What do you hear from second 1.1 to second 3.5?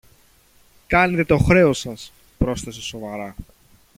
το χρέος σας, πρόσθεσε σοβαρά.